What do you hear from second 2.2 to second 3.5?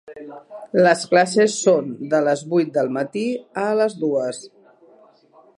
les vuit del matí